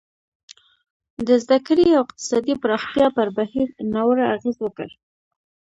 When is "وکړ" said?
4.61-4.87